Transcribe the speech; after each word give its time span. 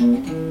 Mm-hmm. 0.00 0.49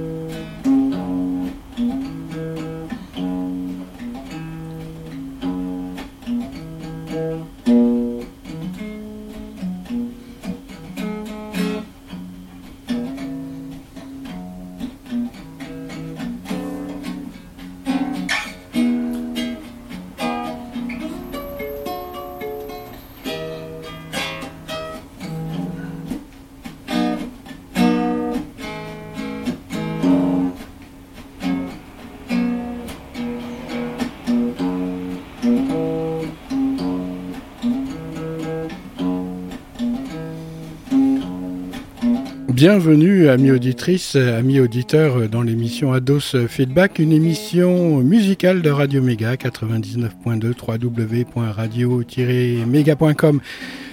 Bienvenue, 42.59 43.29
amis 43.29 43.51
auditrices, 43.51 44.17
amis 44.17 44.59
auditeurs, 44.59 45.29
dans 45.29 45.43
l'émission 45.43 45.93
Ados 45.93 46.35
Feedback, 46.49 46.99
une 46.99 47.13
émission 47.13 47.99
musicale 47.99 48.61
de 48.61 48.69
Radio 48.69 49.01
Méga 49.01 49.35
99.2 49.35 50.51
www.radio-méga.com. 50.67 53.39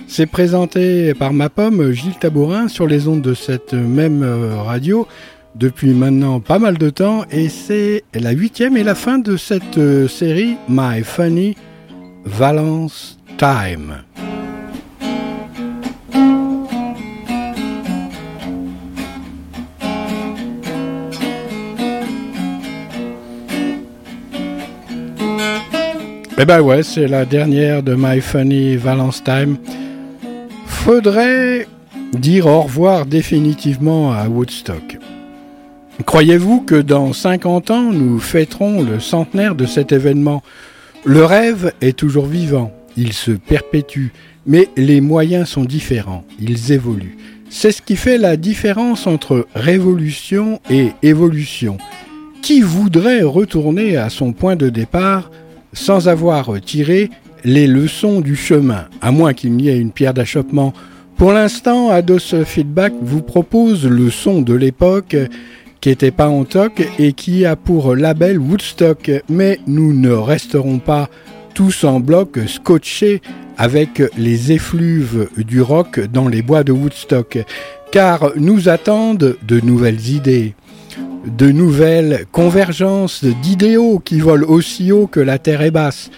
C'est 0.09 0.27
présenté 0.27 1.15
par 1.15 1.33
ma 1.33 1.48
pomme 1.48 1.93
Gilles 1.93 2.19
Tabourin 2.19 2.66
sur 2.66 2.88
les 2.88 3.07
ondes 3.07 3.23
de 3.23 3.34
cette 3.34 3.73
même 3.73 4.24
radio 4.24 5.07
depuis 5.55 5.91
maintenant 5.91 6.41
pas 6.41 6.59
mal 6.59 6.77
de 6.77 6.91
temps 6.91 7.24
et 7.30 7.49
c'est 7.49 8.02
la 8.15 8.33
huitième 8.33 8.77
et 8.77 8.83
la 8.83 8.96
fin 8.96 9.21
de 9.21 9.37
cette 9.37 9.79
série 10.09 10.57
My 10.68 11.05
Funny 11.05 11.55
Valence 12.24 13.21
Time. 13.38 14.05
Eh 26.38 26.45
ben 26.45 26.60
ouais, 26.60 26.82
c'est 26.82 27.09
la 27.09 27.24
dernière 27.24 27.82
de 27.82 27.95
My 27.95 28.20
Funny 28.20 28.76
Valence 28.76 29.24
Time. 29.24 29.56
Faudrait 30.66 31.66
dire 32.12 32.46
au 32.46 32.60
revoir 32.60 33.06
définitivement 33.06 34.12
à 34.12 34.28
Woodstock. 34.28 34.98
Croyez-vous 36.04 36.60
que 36.60 36.74
dans 36.74 37.15
50 37.15 37.70
ans, 37.70 37.90
nous 37.90 38.18
fêterons 38.18 38.82
le 38.82 39.01
centenaire 39.01 39.54
de 39.54 39.65
cet 39.65 39.93
événement? 39.93 40.43
Le 41.06 41.24
rêve 41.24 41.73
est 41.80 41.96
toujours 41.96 42.26
vivant, 42.26 42.71
il 42.98 43.15
se 43.15 43.30
perpétue, 43.30 44.09
mais 44.45 44.68
les 44.76 45.00
moyens 45.00 45.48
sont 45.48 45.65
différents, 45.65 46.24
ils 46.38 46.71
évoluent. 46.71 47.16
C'est 47.48 47.73
ce 47.73 47.80
qui 47.80 47.96
fait 47.96 48.18
la 48.18 48.37
différence 48.37 49.06
entre 49.06 49.46
révolution 49.54 50.60
et 50.68 50.90
évolution. 51.02 51.78
Qui 52.43 52.60
voudrait 52.60 53.23
retourner 53.23 53.96
à 53.96 54.10
son 54.10 54.34
point 54.34 54.56
de 54.56 54.68
départ 54.68 55.30
sans 55.72 56.09
avoir 56.09 56.60
tiré 56.60 57.10
les 57.45 57.66
leçons 57.66 58.20
du 58.20 58.36
chemin, 58.36 58.86
à 59.00 59.10
moins 59.12 59.34
qu'il 59.34 59.52
n'y 59.52 59.68
ait 59.68 59.78
une 59.78 59.92
pierre 59.92 60.14
d'achoppement. 60.14 60.72
Pour 61.16 61.32
l'instant, 61.32 61.90
Ados 61.90 62.34
Feedback 62.45 62.92
vous 63.00 63.22
propose 63.22 63.87
le 63.87 64.10
son 64.10 64.42
de 64.42 64.54
l'époque 64.54 65.16
qui 65.81 65.88
n'était 65.91 66.10
pas 66.10 66.28
en 66.28 66.44
toc 66.44 66.87
et 66.98 67.12
qui 67.12 67.44
a 67.44 67.56
pour 67.56 67.94
label 67.94 68.38
Woodstock, 68.38 69.10
mais 69.28 69.60
nous 69.66 69.92
ne 69.92 70.10
resterons 70.10 70.78
pas 70.78 71.09
tous 71.55 71.84
en 71.84 72.00
bloc 72.00 72.38
scotchés 72.47 73.22
avec 73.56 74.03
les 74.19 74.53
effluves 74.53 75.28
du 75.37 75.62
rock 75.62 76.00
dans 76.00 76.28
les 76.28 76.43
bois 76.43 76.65
de 76.65 76.72
Woodstock, 76.72 77.38
car 77.93 78.32
nous 78.37 78.69
attendent 78.69 79.37
de 79.47 79.60
nouvelles 79.60 80.09
idées 80.09 80.55
de 81.27 81.51
nouvelles 81.51 82.27
convergences 82.33 83.25
d'idéaux 83.25 83.99
qui 83.99 84.21
volent 84.21 84.49
aussi 84.49 84.93
haut 84.93 85.07
que 85.07 85.21
la 85.21 85.39
terre 85.39 85.62
est 85.62 85.71
basse. 85.71 86.11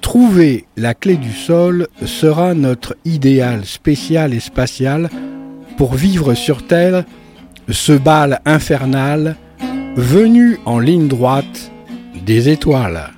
Trouver 0.00 0.66
la 0.76 0.94
clé 0.94 1.16
du 1.16 1.32
sol 1.32 1.88
sera 2.04 2.54
notre 2.54 2.96
idéal 3.04 3.64
spécial 3.64 4.32
et 4.32 4.40
spatial 4.40 5.10
pour 5.76 5.94
vivre 5.94 6.34
sur 6.34 6.66
Terre 6.66 7.04
ce 7.68 7.92
bal 7.92 8.40
infernal 8.44 9.36
venu 9.96 10.58
en 10.64 10.78
ligne 10.78 11.08
droite 11.08 11.70
des 12.24 12.48
étoiles. 12.48 13.17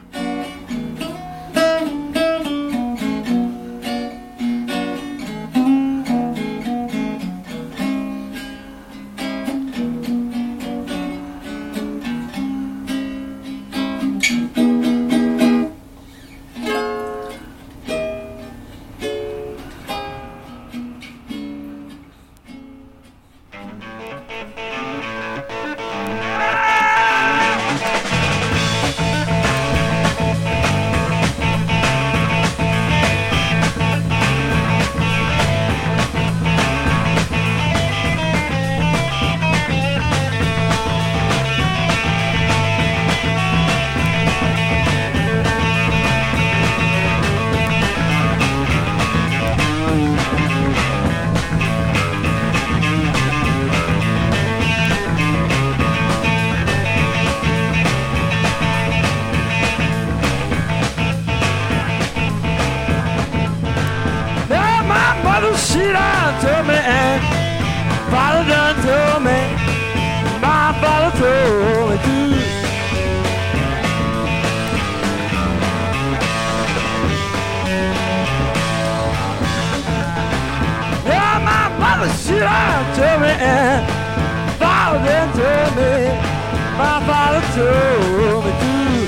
show 87.60 87.66
ah, 87.68 88.44
me 88.46 88.52
through. 88.60 89.06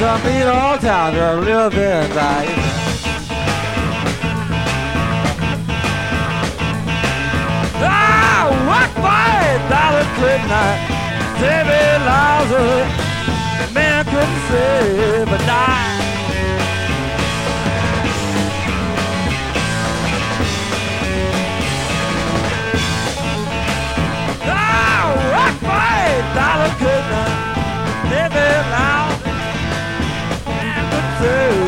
Some 0.00 0.20
people 0.22 0.56
all 0.62 0.78
times 0.78 1.16
are 1.18 1.36
living 1.40 2.08
life. 2.14 2.62
Ah, 7.88 8.42
my 8.70 8.84
dollar. 9.70 10.06
David 11.40 11.98
Lauser, 12.08 12.74
man 13.74 14.04
couldn't 14.04 14.40
save 14.48 15.28
a 15.28 15.38
dime. 15.46 15.85
dollar 26.36 26.68
could 26.80 27.04
not 27.12 27.32
live 28.12 28.34
it 28.48 28.66
out. 28.76 29.18
And 30.46 30.86
the 30.92 31.02
truth. 31.16 31.65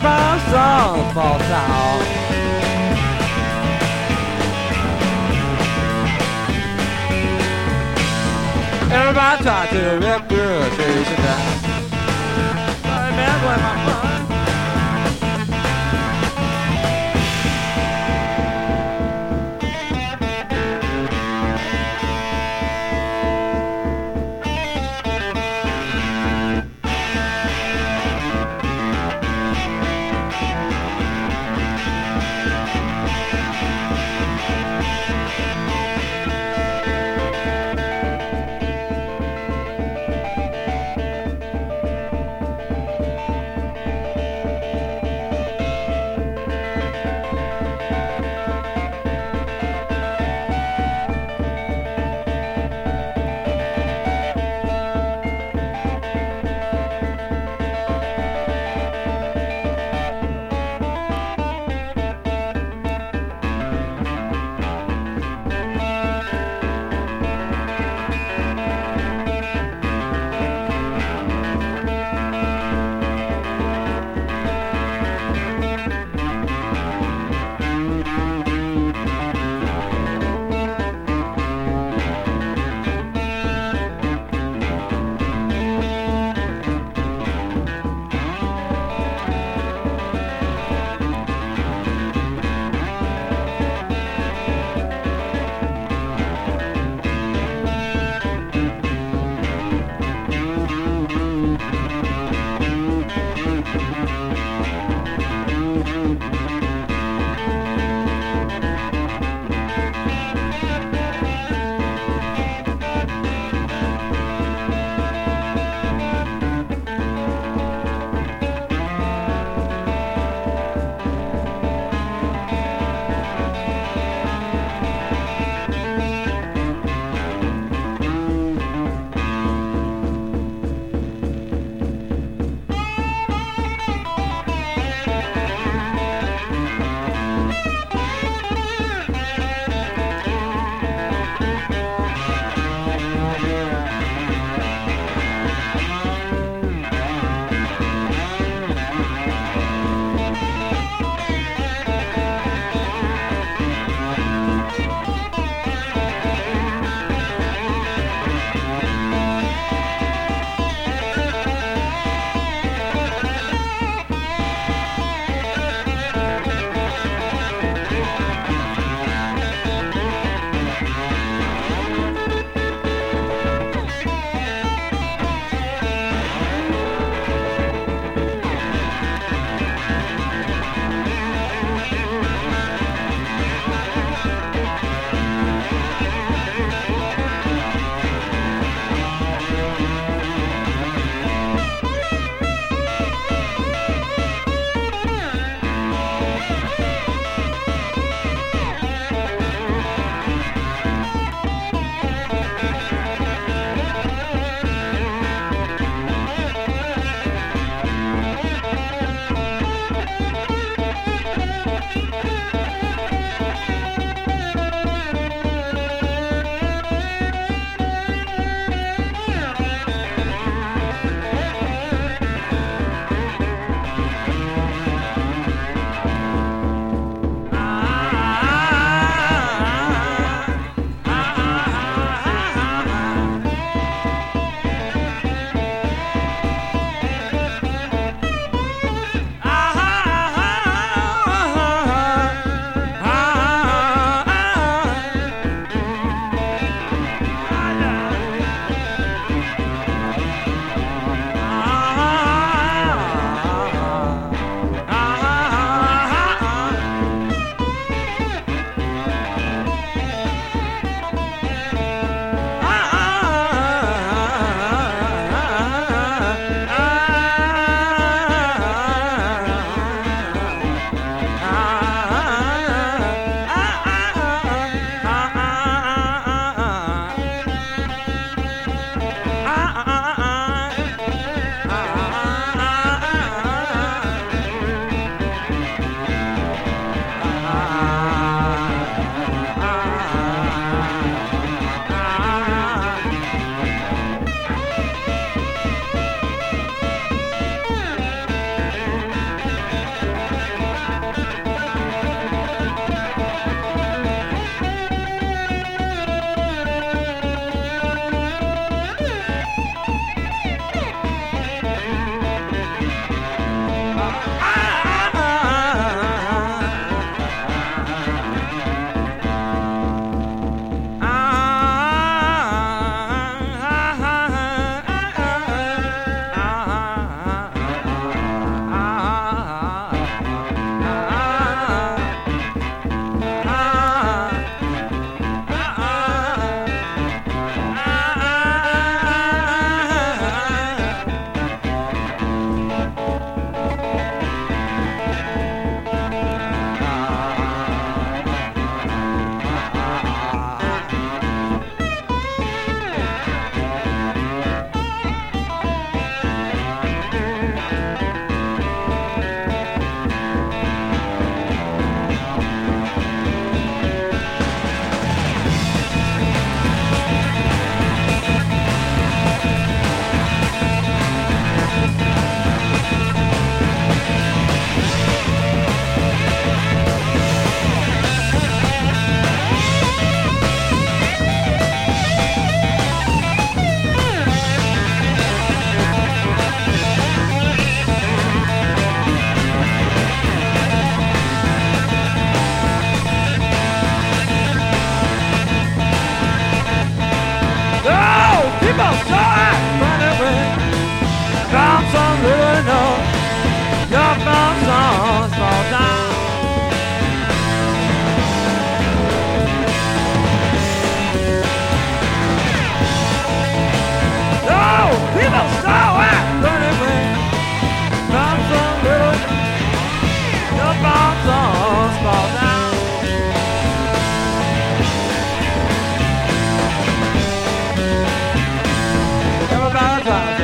from 0.00 0.40
some 0.50 1.14
false. 1.14 1.42
Everybody 8.92 9.42
tried 9.42 9.70
to 9.70 9.98
rip 10.06 10.28
good 10.28 10.72
I 12.84 13.08
remember 13.10 13.62
my 13.62 13.74
mom. 13.86 14.11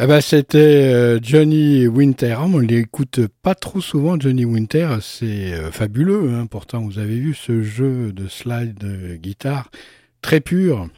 Eh 0.00 0.06
ben, 0.06 0.20
c'était 0.20 0.92
euh, 0.94 1.18
Johnny 1.20 1.88
Winter. 1.88 2.36
Ah, 2.38 2.44
on 2.44 2.60
l'écoute 2.60 3.18
pas 3.42 3.56
trop 3.56 3.80
souvent, 3.80 4.18
Johnny 4.18 4.44
Winter. 4.44 4.98
C'est 5.02 5.52
euh, 5.52 5.72
fabuleux. 5.72 6.34
Hein. 6.34 6.46
Pourtant, 6.46 6.82
vous 6.82 7.00
avez 7.00 7.16
vu 7.16 7.34
ce 7.34 7.62
jeu 7.62 8.12
de 8.12 8.28
slide 8.28 8.78
de 8.78 9.16
guitare 9.16 9.72
très 10.22 10.38
pur. 10.38 10.88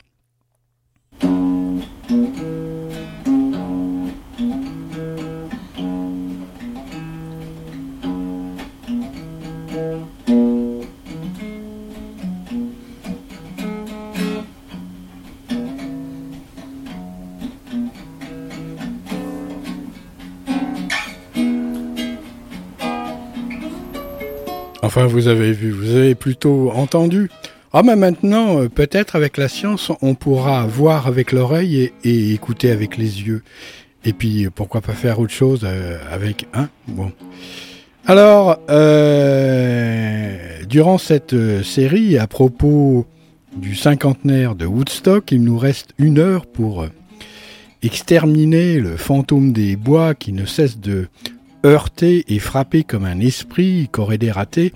Enfin, 24.82 25.06
vous 25.06 25.28
avez 25.28 25.52
vu, 25.52 25.70
vous 25.70 25.94
avez 25.94 26.14
plutôt 26.14 26.70
entendu. 26.70 27.30
Ah, 27.72 27.82
mais 27.82 27.96
maintenant, 27.96 28.62
euh, 28.62 28.68
peut-être 28.68 29.14
avec 29.14 29.36
la 29.36 29.48
science, 29.48 29.92
on 30.02 30.14
pourra 30.14 30.66
voir 30.66 31.06
avec 31.06 31.32
l'oreille 31.32 31.92
et, 32.02 32.32
écouter 32.32 32.70
avec 32.70 32.96
les 32.96 33.22
yeux. 33.22 33.42
Et 34.04 34.12
puis, 34.12 34.48
pourquoi 34.52 34.80
pas 34.80 34.92
faire 34.92 35.20
autre 35.20 35.32
chose 35.32 35.60
euh, 35.64 35.98
avec 36.10 36.46
un 36.54 36.68
Bon. 36.88 37.12
Alors, 38.06 38.58
euh, 38.70 40.64
durant 40.68 40.98
cette 40.98 41.34
euh, 41.34 41.62
série, 41.62 42.18
à 42.18 42.26
propos 42.26 43.06
du 43.56 43.74
cinquantenaire 43.74 44.54
de 44.54 44.66
Woodstock, 44.66 45.30
il 45.32 45.44
nous 45.44 45.58
reste 45.58 45.90
une 45.98 46.18
heure 46.18 46.46
pour 46.46 46.82
euh, 46.82 46.88
exterminer 47.82 48.80
le 48.80 48.96
fantôme 48.96 49.52
des 49.52 49.76
bois 49.76 50.14
qui 50.14 50.32
ne 50.32 50.46
cesse 50.46 50.78
de 50.78 51.08
heurter 51.64 52.24
et 52.28 52.38
frapper 52.38 52.84
comme 52.84 53.04
un 53.04 53.20
esprit 53.20 53.88
qu'aurait 53.90 54.18
des 54.18 54.30
ratés, 54.30 54.72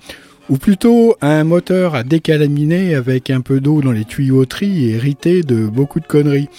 ou 0.49 0.57
plutôt 0.57 1.15
un 1.21 1.43
moteur 1.43 1.95
à 1.95 2.03
décalaminer 2.03 2.95
avec 2.95 3.29
un 3.29 3.41
peu 3.41 3.59
d'eau 3.59 3.81
dans 3.81 3.91
les 3.91 4.05
tuyauteries 4.05 4.85
et 4.85 4.95
hérité 4.95 5.41
de 5.41 5.65
beaucoup 5.65 5.99
de 5.99 6.05
conneries. 6.05 6.49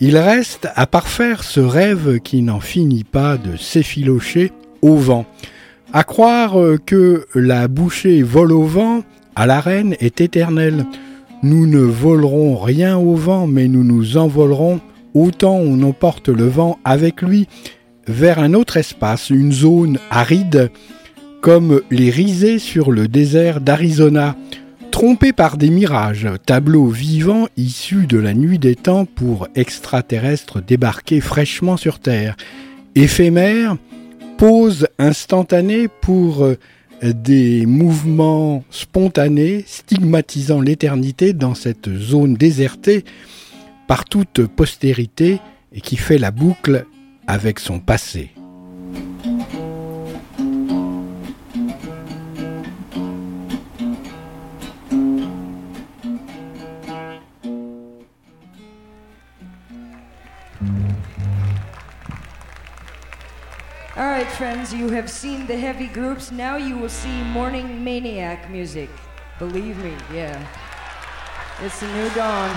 Il 0.00 0.18
reste 0.18 0.68
à 0.74 0.86
parfaire 0.86 1.44
ce 1.44 1.60
rêve 1.60 2.18
qui 2.20 2.42
n'en 2.42 2.60
finit 2.60 3.04
pas 3.04 3.38
de 3.38 3.56
s'effilocher 3.56 4.52
au 4.82 4.96
vent. 4.96 5.24
À 5.92 6.04
croire 6.04 6.56
que 6.84 7.26
la 7.34 7.68
bouchée 7.68 8.22
vole 8.22 8.52
au 8.52 8.64
vent, 8.64 9.02
à 9.36 9.46
l'arène 9.46 9.96
est 10.00 10.20
éternelle. 10.20 10.84
Nous 11.42 11.66
ne 11.66 11.80
volerons 11.80 12.56
rien 12.56 12.98
au 12.98 13.14
vent, 13.14 13.46
mais 13.46 13.68
nous 13.68 13.84
nous 13.84 14.16
envolerons 14.16 14.80
autant 15.14 15.54
on 15.54 15.82
emporte 15.82 16.28
le 16.28 16.46
vent 16.46 16.78
avec 16.84 17.22
lui 17.22 17.48
vers 18.06 18.38
un 18.38 18.54
autre 18.54 18.76
espace, 18.76 19.30
une 19.30 19.52
zone 19.52 19.98
aride, 20.10 20.70
comme 21.40 21.82
les 21.90 22.10
risées 22.10 22.58
sur 22.58 22.90
le 22.90 23.08
désert 23.08 23.60
d'Arizona, 23.60 24.36
trompés 24.90 25.32
par 25.32 25.56
des 25.56 25.70
mirages, 25.70 26.28
tableaux 26.46 26.88
vivants 26.88 27.48
issus 27.56 28.06
de 28.06 28.18
la 28.18 28.32
nuit 28.32 28.58
des 28.58 28.76
temps 28.76 29.04
pour 29.06 29.48
extraterrestres 29.54 30.62
débarqués 30.62 31.20
fraîchement 31.20 31.76
sur 31.76 31.98
Terre, 31.98 32.36
éphémères, 32.94 33.76
pause 34.38 34.88
instantanée 34.98 35.88
pour 35.88 36.44
euh, 36.44 36.56
des 37.02 37.66
mouvements 37.66 38.64
spontanés 38.70 39.64
stigmatisant 39.66 40.60
l'éternité 40.60 41.32
dans 41.32 41.54
cette 41.54 41.94
zone 41.94 42.34
désertée 42.34 43.04
par 43.86 44.04
toute 44.04 44.46
postérité 44.46 45.40
et 45.72 45.80
qui 45.80 45.96
fait 45.96 46.18
la 46.18 46.30
boucle 46.30 46.86
avec 47.26 47.58
son 47.58 47.80
passé. 47.80 48.32
All 63.96 64.04
right, 64.06 64.26
friends, 64.26 64.74
you 64.74 64.88
have 64.90 65.08
seen 65.08 65.46
the 65.46 65.56
heavy 65.56 65.86
groups. 65.86 66.32
Now 66.32 66.56
you 66.56 66.76
will 66.76 66.88
see 66.88 67.22
morning 67.22 67.84
maniac 67.84 68.50
music. 68.50 68.90
Believe 69.38 69.78
me, 69.78 69.94
yeah. 70.12 70.44
It's 71.62 71.80
a 71.80 71.86
new 71.86 72.10
dawn. 72.10 72.50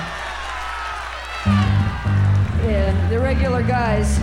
Yeah, 2.66 3.10
the 3.10 3.20
regular 3.20 3.62
guys. 3.62 4.20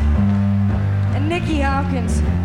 And 1.14 1.28
Nicky 1.28 1.60
Hopkins. 1.60 2.43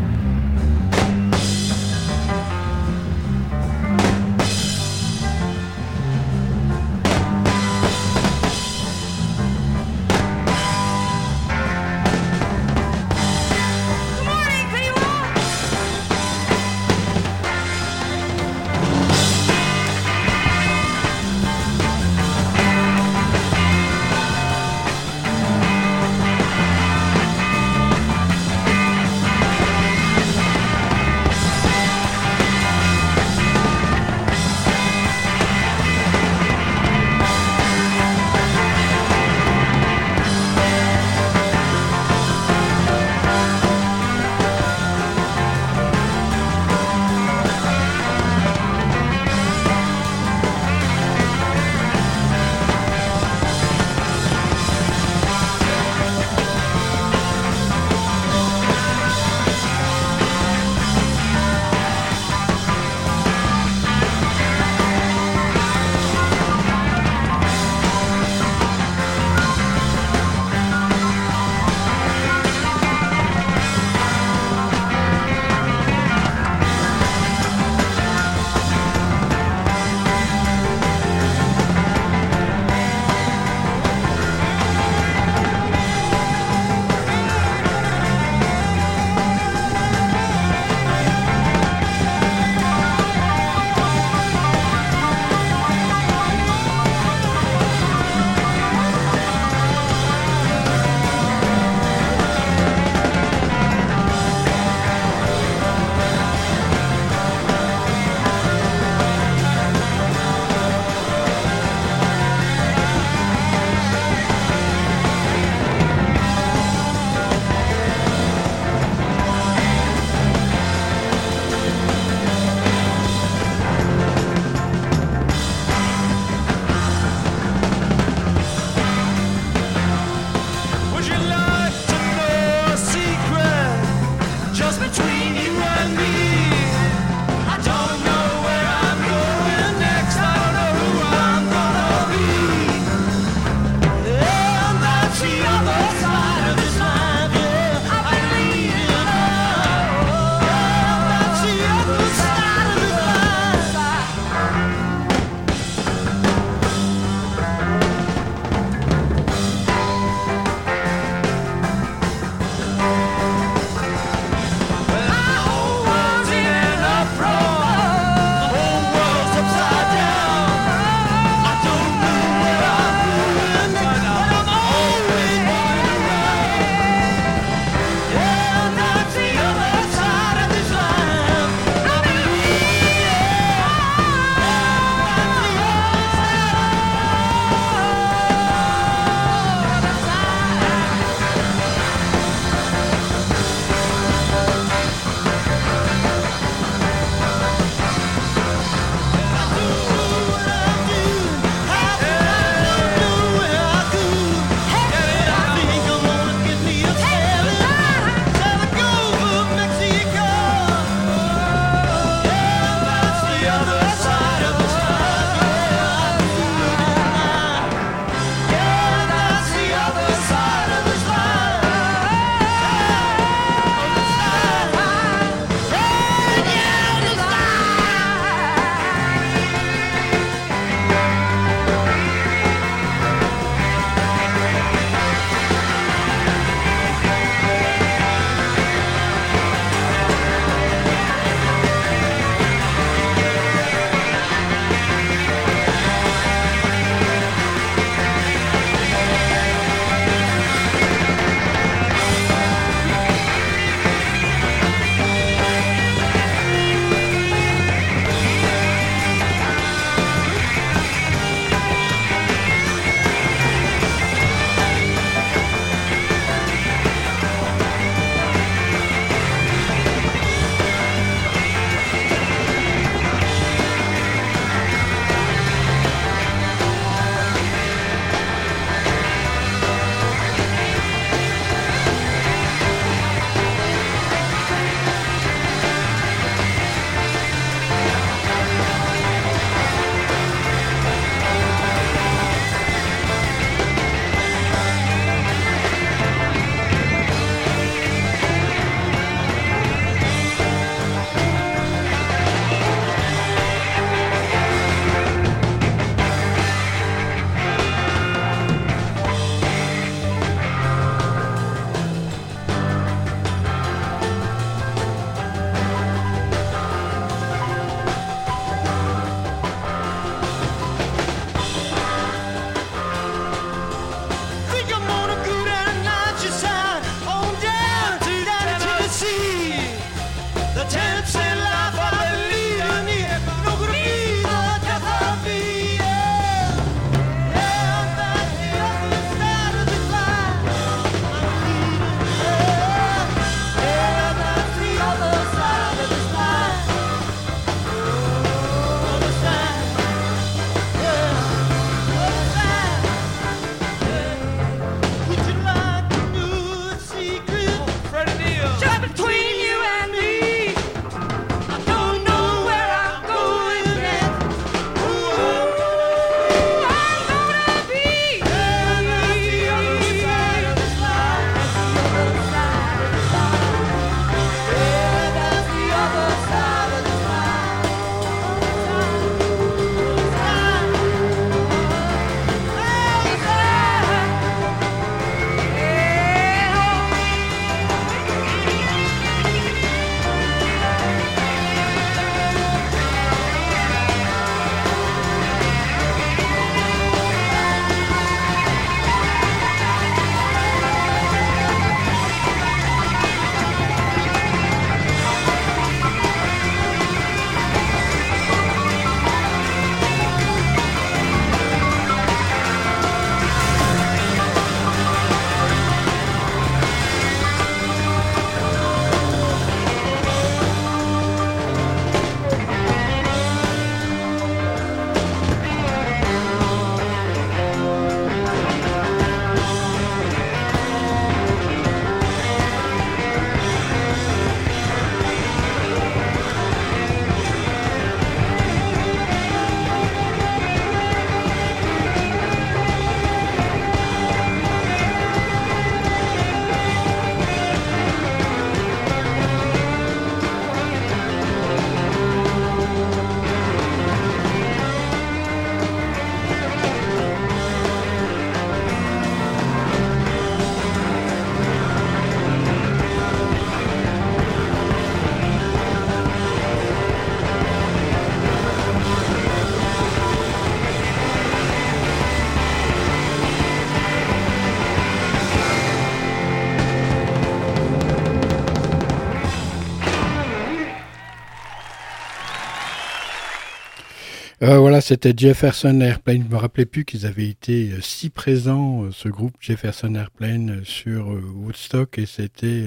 C'était 484.89 485.13
Jefferson 485.15 485.81
Airplane. 485.81 486.23
Je 486.27 486.33
me 486.33 486.39
rappelais 486.39 486.65
plus 486.65 486.83
qu'ils 486.83 487.05
avaient 487.05 487.27
été 487.27 487.73
euh, 487.73 487.79
si 487.79 488.09
présents, 488.09 488.85
euh, 488.85 488.89
ce 488.91 489.07
groupe 489.07 489.35
Jefferson 489.39 489.93
Airplane, 489.93 490.61
sur 490.63 491.09
Woodstock, 491.35 491.99
et 491.99 492.07
c'était 492.07 492.65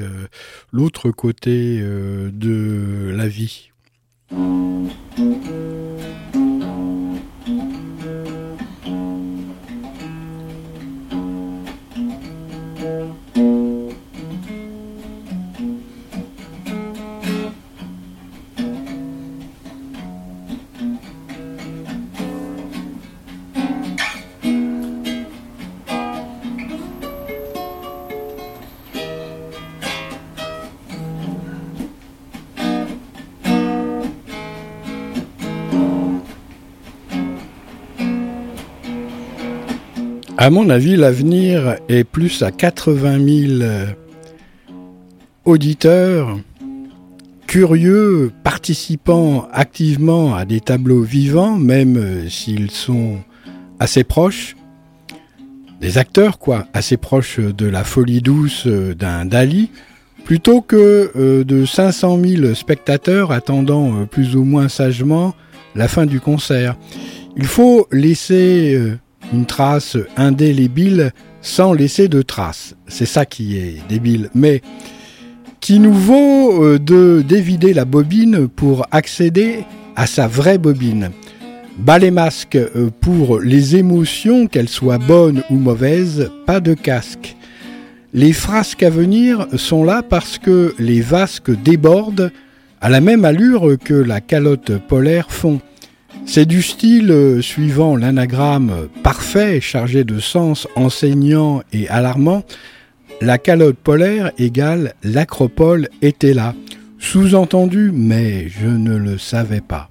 l'autre 0.70 1.10
côté 1.10 1.80
de 1.80 3.12
la 3.12 3.26
vie. 3.26 3.72
À 40.42 40.50
mon 40.50 40.70
avis, 40.70 40.96
l'avenir 40.96 41.76
est 41.88 42.02
plus 42.02 42.42
à 42.42 42.50
80 42.50 43.24
000 43.24 43.62
euh, 43.62 43.86
auditeurs 45.44 46.36
curieux, 47.46 48.32
participant 48.42 49.46
activement 49.52 50.34
à 50.34 50.44
des 50.44 50.58
tableaux 50.58 51.02
vivants, 51.02 51.56
même 51.56 51.96
euh, 51.96 52.28
s'ils 52.28 52.72
sont 52.72 53.18
assez 53.78 54.02
proches, 54.02 54.56
des 55.80 55.96
acteurs 55.96 56.40
quoi, 56.40 56.66
assez 56.72 56.96
proches 56.96 57.38
de 57.38 57.66
la 57.66 57.84
folie 57.84 58.20
douce 58.20 58.64
euh, 58.66 58.96
d'un 58.96 59.24
Dali, 59.24 59.70
plutôt 60.24 60.60
que 60.60 61.44
de 61.44 61.64
500 61.64 62.18
000 62.20 62.54
spectateurs 62.54 63.30
attendant 63.30 64.06
plus 64.06 64.34
ou 64.34 64.42
moins 64.42 64.68
sagement 64.68 65.36
la 65.76 65.86
fin 65.86 66.04
du 66.04 66.18
concert. 66.18 66.74
Il 67.36 67.44
faut 67.46 67.86
laisser 67.92 68.98
une 69.32 69.46
trace 69.46 69.96
indélébile 70.16 71.12
sans 71.40 71.72
laisser 71.72 72.08
de 72.08 72.22
traces. 72.22 72.74
C'est 72.86 73.06
ça 73.06 73.26
qui 73.26 73.56
est 73.56 73.76
débile. 73.88 74.30
Mais 74.34 74.62
qui 75.60 75.78
nous 75.78 75.94
vaut 75.94 76.64
euh, 76.64 76.78
de 76.78 77.22
dévider 77.26 77.72
la 77.72 77.84
bobine 77.84 78.48
pour 78.48 78.86
accéder 78.90 79.64
à 79.96 80.06
sa 80.06 80.26
vraie 80.26 80.58
bobine? 80.58 81.10
Bas 81.78 81.98
les 81.98 82.10
masques 82.10 82.56
euh, 82.56 82.90
pour 83.00 83.40
les 83.40 83.76
émotions, 83.76 84.46
qu'elles 84.46 84.68
soient 84.68 84.98
bonnes 84.98 85.42
ou 85.50 85.56
mauvaises, 85.56 86.30
pas 86.46 86.60
de 86.60 86.74
casque. 86.74 87.36
Les 88.14 88.32
frasques 88.32 88.82
à 88.82 88.90
venir 88.90 89.46
sont 89.56 89.84
là 89.84 90.02
parce 90.02 90.38
que 90.38 90.74
les 90.78 91.00
vasques 91.00 91.50
débordent 91.62 92.30
à 92.80 92.90
la 92.90 93.00
même 93.00 93.24
allure 93.24 93.78
que 93.82 93.94
la 93.94 94.20
calotte 94.20 94.76
polaire 94.76 95.30
fond. 95.30 95.60
C'est 96.24 96.46
du 96.46 96.62
style 96.62 97.10
euh, 97.10 97.42
suivant 97.42 97.96
l'anagramme 97.96 98.88
parfait, 99.02 99.60
chargé 99.60 100.04
de 100.04 100.18
sens 100.18 100.66
enseignant 100.76 101.62
et 101.72 101.88
alarmant. 101.88 102.42
La 103.20 103.38
calotte 103.38 103.76
polaire 103.76 104.32
égale 104.38 104.94
l'acropole 105.02 105.88
était 106.00 106.32
là. 106.32 106.54
Sous-entendu, 106.98 107.90
mais 107.92 108.48
je 108.48 108.68
ne 108.68 108.96
le 108.96 109.18
savais 109.18 109.60
pas. 109.60 109.90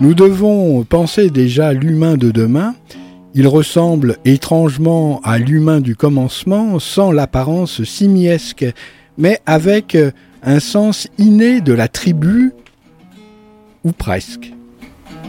Nous 0.00 0.14
devons 0.14 0.82
penser 0.84 1.30
déjà 1.30 1.72
l'humain 1.72 2.16
de 2.16 2.30
demain. 2.30 2.74
Il 3.34 3.46
ressemble 3.46 4.16
étrangement 4.24 5.20
à 5.22 5.38
l'humain 5.38 5.80
du 5.80 5.94
commencement, 5.94 6.78
sans 6.78 7.12
l'apparence 7.12 7.84
simiesque, 7.84 8.64
mais 9.18 9.40
avec 9.46 9.96
un 10.42 10.60
sens 10.60 11.08
inné 11.18 11.60
de 11.60 11.74
la 11.74 11.88
tribu, 11.88 12.52
ou 13.84 13.92
presque. 13.92 14.55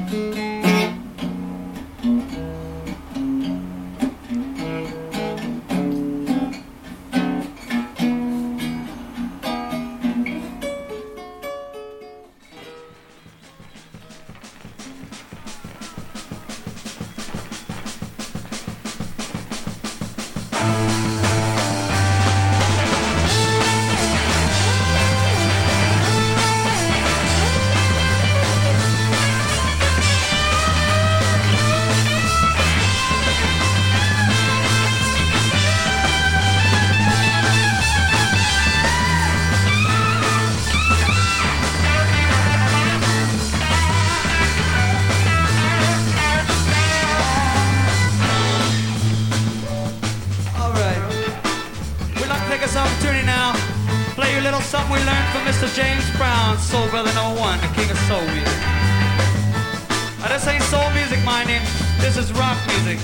Thank 0.09 0.37
you. 0.37 0.46
this 62.17 62.31
is 62.31 62.39
rock 62.39 62.57
music, 62.65 62.97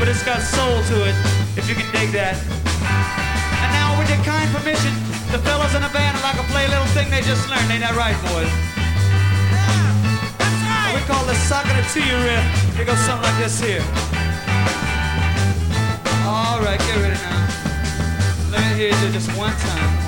but 0.00 0.08
it's 0.08 0.24
got 0.24 0.42
soul 0.42 0.82
to 0.90 0.96
it, 1.06 1.14
if 1.54 1.68
you 1.70 1.76
can 1.78 1.86
dig 1.94 2.10
that. 2.10 2.34
And 2.34 3.70
now, 3.70 3.94
with 3.94 4.10
your 4.10 4.18
kind 4.26 4.50
permission, 4.50 4.90
the 5.30 5.38
fellas 5.46 5.78
in 5.78 5.82
the 5.82 5.92
band 5.94 6.18
are 6.18 6.24
like 6.26 6.34
to 6.34 6.46
play 6.50 6.66
a 6.66 6.70
little 6.74 6.90
thing 6.90 7.06
they 7.06 7.22
just 7.22 7.46
learned. 7.46 7.70
Ain't 7.70 7.86
that 7.86 7.94
right, 7.94 8.18
boys? 8.34 8.50
Yeah, 9.54 9.94
that's 10.42 10.58
right. 10.66 10.90
We 10.90 11.06
call 11.06 11.22
this 11.30 11.38
socket 11.46 11.78
It 11.78 11.86
to 11.94 12.02
You." 12.02 12.18
riff. 12.18 12.74
Here 12.74 12.84
goes 12.84 12.98
something 13.06 13.30
like 13.30 13.38
this 13.38 13.62
here. 13.62 13.84
All 16.26 16.58
right, 16.58 16.82
get 16.82 16.98
ready 16.98 17.14
now. 17.14 17.38
Let 18.50 18.58
me 18.66 18.70
hear 18.74 18.90
you 18.90 19.08
just 19.14 19.30
one 19.38 19.54
time. 19.54 20.07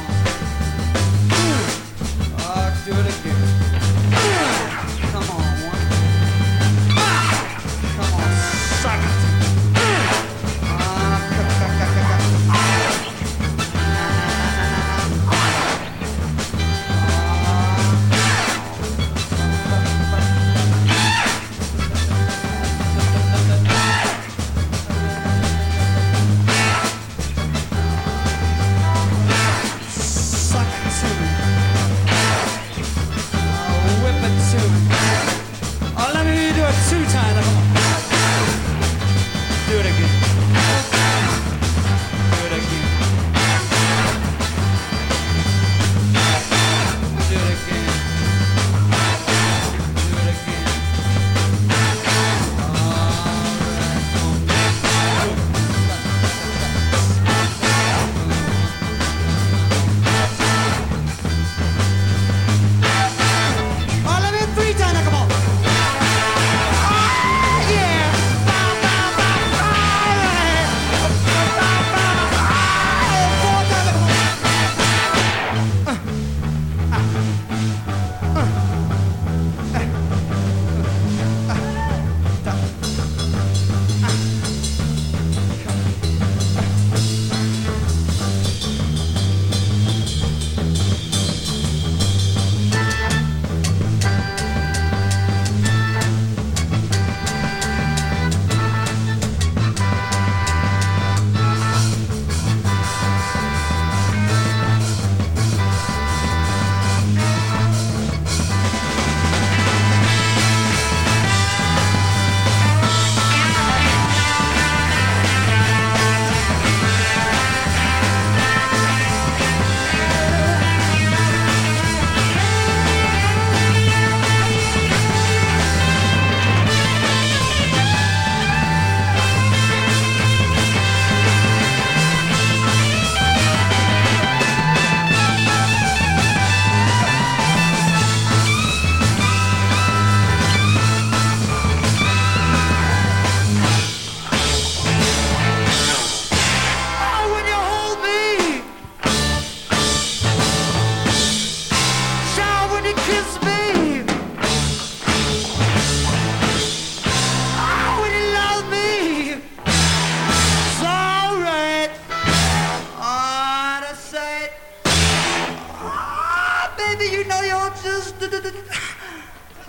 do 167.00 167.06
you 167.06 167.24
know 167.24 167.40
you're 167.40 167.70
just 167.82 168.22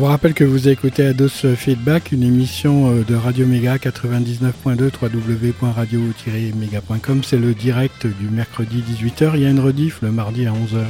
Vous 0.00 0.06
rappelle 0.06 0.32
que 0.32 0.44
vous 0.44 0.70
écoutez 0.70 1.04
Ados 1.04 1.44
Feedback, 1.56 2.12
une 2.12 2.22
émission 2.22 2.90
euh, 2.90 3.04
de 3.04 3.14
Radio 3.14 3.46
Méga 3.46 3.76
99.2 3.76 4.90
www.radio-méga.com. 4.98 7.22
C'est 7.22 7.36
le 7.36 7.52
direct 7.52 8.06
du 8.06 8.30
mercredi 8.30 8.82
18h. 8.82 9.32
Il 9.34 9.42
y 9.42 9.46
a 9.46 9.50
une 9.50 9.60
rediff 9.60 10.00
le 10.00 10.10
mardi 10.10 10.46
à 10.46 10.52
11h. 10.52 10.86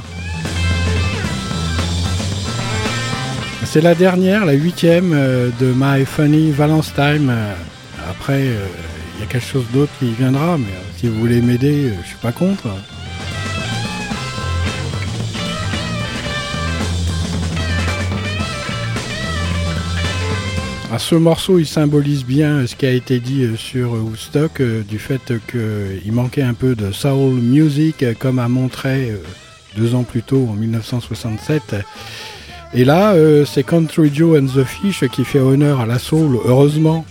C'est 3.65 3.81
la 3.81 3.97
dernière, 3.97 4.47
la 4.47 4.53
huitième 4.53 5.13
euh, 5.13 5.51
de 5.59 5.75
My 5.77 6.05
Funny 6.05 6.53
Valentine. 6.53 7.31
Euh, 7.31 7.53
Après, 8.09 8.45
il 8.45 9.21
y 9.21 9.25
a 9.25 9.27
quelque 9.27 9.45
chose 9.45 9.67
d'autre 9.73 9.91
qui 9.99 10.13
viendra, 10.13 10.57
mais 10.57 10.73
si 10.99 11.09
vous 11.09 11.19
voulez 11.19 11.43
m'aider, 11.43 11.91
je 12.01 12.07
suis 12.07 12.19
pas 12.23 12.31
contre. 12.31 12.69
Ce 20.99 21.15
morceau, 21.15 21.61
il 21.61 21.67
symbolise 21.67 22.25
bien 22.25 22.67
ce 22.67 22.75
qui 22.75 22.85
a 22.85 22.91
été 22.91 23.21
dit 23.21 23.45
euh, 23.45 23.57
sur 23.57 23.95
euh, 23.95 24.01
Woodstock, 24.01 24.61
euh, 24.61 24.83
du 24.83 24.99
fait 24.99 25.33
qu'il 25.49 26.13
manquait 26.13 26.43
un 26.43 26.55
peu 26.55 26.75
de 26.75 26.91
soul 26.91 27.35
music, 27.35 28.05
comme 28.19 28.41
a 28.41 28.49
montré 28.49 29.13
deux 29.77 29.95
ans 29.95 30.03
plus 30.03 30.23
tôt, 30.23 30.49
en 30.51 30.55
1967. 30.55 31.77
Et 32.75 32.85
là, 32.85 33.15
c'est 33.47 33.63
Country 33.63 34.11
Joe 34.13 34.41
and 34.41 34.47
the 34.47 34.65
Fish 34.65 35.05
qui 35.13 35.25
fait 35.25 35.39
honneur 35.39 35.81
à 35.81 35.87
la 35.87 35.99
soul, 35.99 36.39
heureusement. 36.45 37.05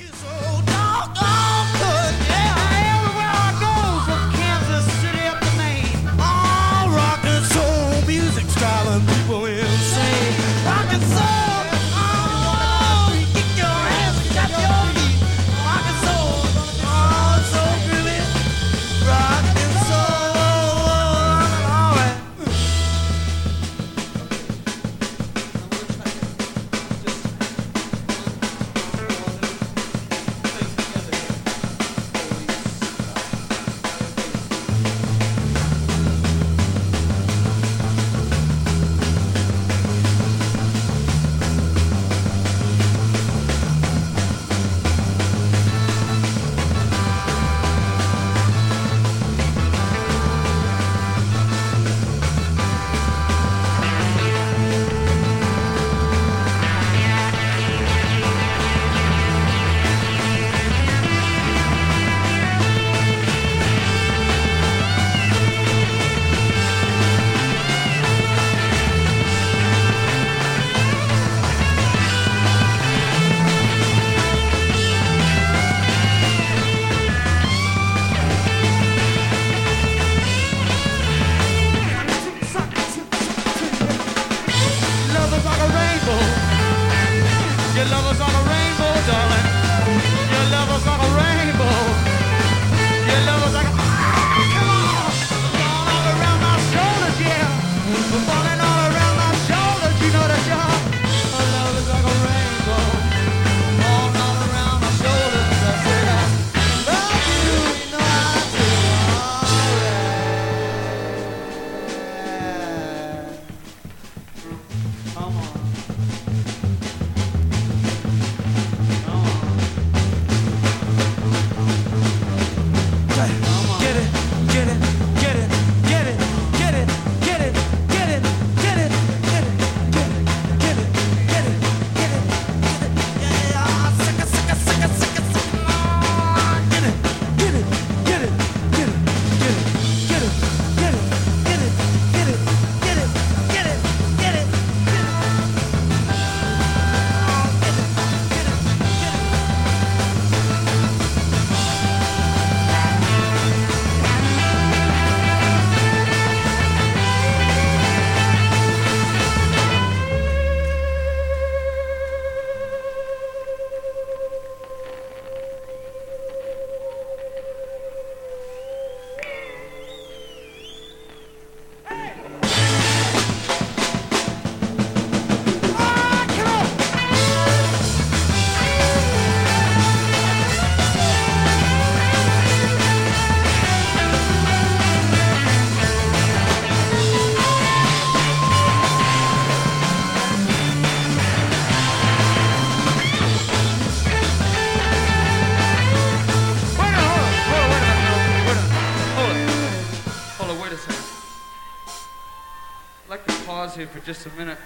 Here 203.79 203.87
for 203.87 204.05
just 204.05 204.25
a 204.25 204.29
minute, 204.31 204.57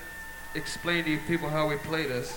explain 0.55 1.03
to 1.03 1.11
you 1.11 1.20
people 1.28 1.47
how 1.47 1.70
we 1.70 1.76
play 1.76 2.07
this. 2.07 2.36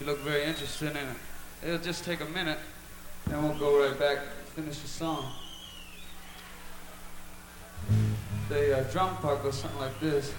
You 0.00 0.06
look 0.06 0.18
very 0.22 0.42
interested 0.42 0.90
in 0.90 0.96
it. 0.96 1.16
It'll 1.64 1.78
just 1.78 2.04
take 2.04 2.20
a 2.20 2.24
minute, 2.24 2.58
then 3.28 3.40
we'll 3.40 3.56
go 3.56 3.88
right 3.88 3.96
back, 3.96 4.18
finish 4.56 4.80
the 4.80 4.88
song. 4.88 5.30
The 8.48 8.80
uh, 8.80 8.82
drum 8.90 9.16
part 9.18 9.44
goes 9.44 9.60
something 9.60 9.78
like 9.78 10.00
this. 10.00 10.34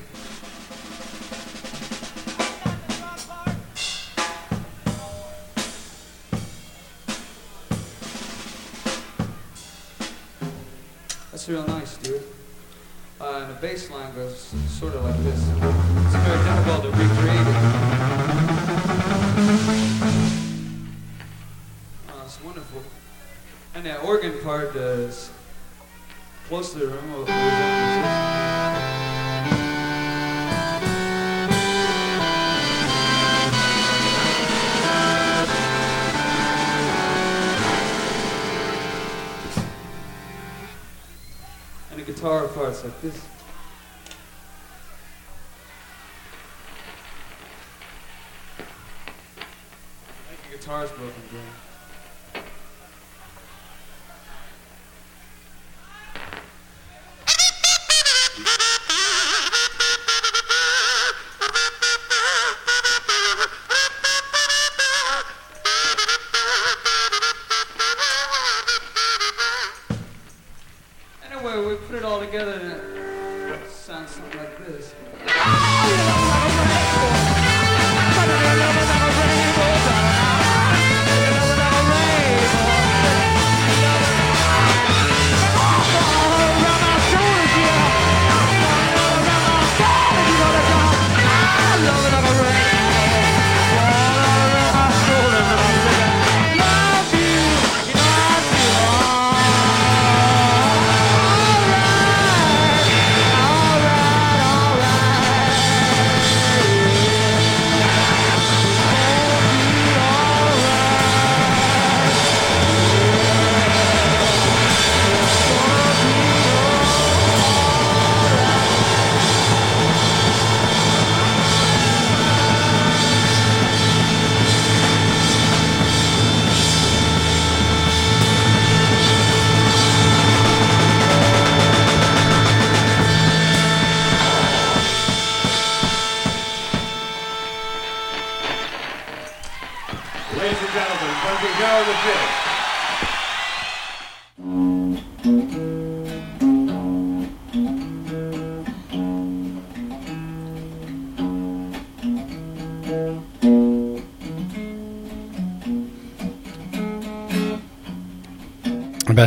That's 11.31 11.47
real 11.47 11.65
nice, 11.67 11.95
dude. 11.99 12.21
Uh, 13.21 13.41
and 13.43 13.51
the 13.55 13.61
bass 13.61 13.91
line 13.91 14.11
goes 14.15 14.51
sort 14.67 14.95
of 14.95 15.03
like 15.03 15.15
this. 15.17 15.47
It's 15.47 16.15
very 16.15 16.43
difficult 16.43 16.81
to 16.81 16.89
recreate 16.89 17.47
it. 17.47 17.55
Oh, 22.09 22.21
it's 22.25 22.43
wonderful. 22.43 22.81
And 23.75 23.85
that 23.85 24.03
organ 24.03 24.39
part 24.43 24.75
is 24.75 25.29
closely 26.47 26.83
remote. 26.87 27.27
Guitar 42.21 42.47
part's 42.49 42.83
like 42.83 43.01
this. 43.01 43.19
I 48.59 48.63
think 50.29 50.51
the 50.51 50.57
guitar's 50.57 50.91
broken 50.91 51.23
down. 51.33 51.60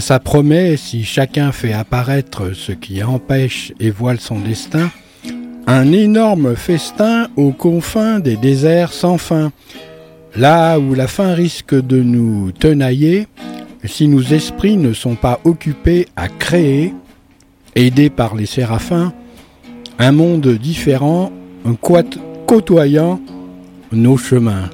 Ça 0.05 0.19
promet, 0.19 0.77
si 0.77 1.03
chacun 1.03 1.51
fait 1.51 1.73
apparaître 1.73 2.53
ce 2.53 2.73
qui 2.73 3.03
empêche 3.03 3.73
et 3.81 3.89
voile 3.89 4.21
son 4.21 4.39
destin, 4.39 4.91
un 5.67 5.93
énorme 5.93 6.57
festin 6.57 7.29
aux 7.37 7.53
confins 7.53 8.19
des 8.19 8.37
déserts 8.37 8.93
sans 8.93 9.17
fin. 9.17 9.51
Là 10.37 10.79
où 10.79 10.93
la 10.93 11.07
faim 11.09 11.33
risque 11.33 11.75
de 11.75 12.03
nous 12.03 12.53
tenailler, 12.53 13.29
si 13.87 14.07
nos 14.07 14.21
esprits 14.21 14.77
ne 14.77 14.93
sont 14.93 15.15
pas 15.15 15.41
occupés 15.45 16.07
à 16.17 16.29
créer, 16.29 16.93
aidés 17.75 18.11
par 18.11 18.35
les 18.35 18.45
séraphins, 18.45 19.15
un 19.99 20.13
monde 20.13 20.49
différent, 20.49 21.33
côtoyant 22.47 23.23
nos 23.91 24.19
chemins. 24.19 24.69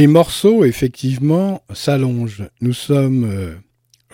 Les 0.00 0.06
morceaux, 0.06 0.64
effectivement, 0.64 1.62
s'allongent. 1.74 2.48
Nous 2.62 2.72
sommes 2.72 3.24
euh, 3.24 3.54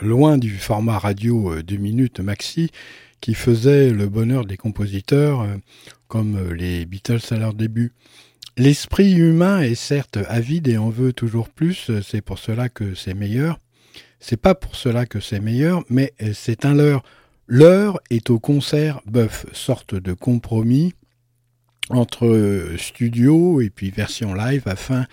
loin 0.02 0.36
du 0.36 0.50
format 0.50 0.98
radio 0.98 1.52
euh, 1.52 1.62
2 1.62 1.76
minutes 1.76 2.18
maxi 2.18 2.72
qui 3.20 3.34
faisait 3.34 3.90
le 3.90 4.08
bonheur 4.08 4.46
des 4.46 4.56
compositeurs, 4.56 5.42
euh, 5.42 5.54
comme 6.08 6.38
euh, 6.38 6.54
les 6.54 6.86
Beatles 6.86 7.20
à 7.30 7.36
leur 7.36 7.54
début. 7.54 7.92
L'esprit 8.56 9.12
humain 9.12 9.60
est 9.60 9.76
certes 9.76 10.18
avide 10.26 10.66
et 10.66 10.76
en 10.76 10.90
veut 10.90 11.12
toujours 11.12 11.50
plus, 11.50 11.88
euh, 11.90 12.02
c'est 12.02 12.20
pour 12.20 12.40
cela 12.40 12.68
que 12.68 12.96
c'est 12.96 13.14
meilleur. 13.14 13.60
C'est 14.18 14.42
pas 14.42 14.56
pour 14.56 14.74
cela 14.74 15.06
que 15.06 15.20
c'est 15.20 15.38
meilleur, 15.38 15.84
mais 15.88 16.14
euh, 16.20 16.32
c'est 16.34 16.64
un 16.64 16.74
leurre. 16.74 17.04
L'heure 17.46 18.00
est 18.10 18.28
au 18.30 18.40
concert 18.40 19.02
bœuf, 19.06 19.46
sorte 19.52 19.94
de 19.94 20.14
compromis 20.14 20.94
entre 21.90 22.26
euh, 22.26 22.76
studio 22.76 23.60
et 23.60 23.70
puis 23.70 23.90
version 23.90 24.34
live 24.34 24.64
afin 24.66 25.06